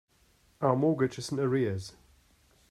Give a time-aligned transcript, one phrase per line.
[0.61, 1.93] Our mortgage is in arrears.